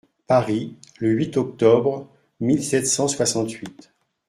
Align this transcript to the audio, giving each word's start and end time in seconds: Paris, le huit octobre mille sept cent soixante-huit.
Paris, 0.25 0.77
le 0.99 1.09
huit 1.09 1.37
octobre 1.37 2.09
mille 2.39 2.63
sept 2.63 2.87
cent 2.87 3.07
soixante-huit. 3.07 3.93